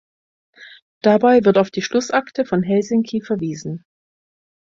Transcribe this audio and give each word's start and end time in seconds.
Dabei 1.03 1.45
wird 1.45 1.59
auf 1.59 1.69
die 1.69 1.83
Schlussakte 1.83 2.43
von 2.43 2.63
Helsinki 2.63 3.21
verwiesen. 3.21 3.85